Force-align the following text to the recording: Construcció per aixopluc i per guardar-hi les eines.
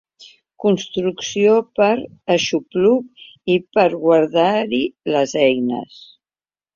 Construcció 0.63 1.57
per 1.79 1.89
aixopluc 2.35 3.21
i 3.57 3.57
per 3.79 3.83
guardar-hi 4.07 4.81
les 5.17 5.37
eines. 5.49 5.99